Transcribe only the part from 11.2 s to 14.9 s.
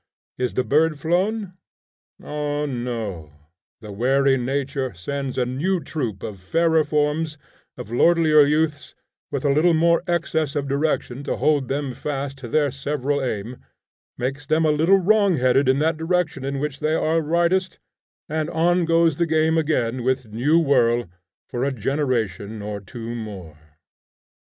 to hold them fast to their several aim; makes them a